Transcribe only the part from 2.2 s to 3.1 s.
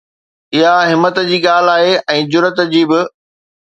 ۽ جرئت جي به.